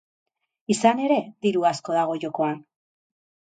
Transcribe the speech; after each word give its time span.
Izan 0.75 1.01
ere, 1.07 1.17
diru 1.47 1.67
asko 1.73 1.99
dago 1.99 2.17
jokoan. 2.25 2.59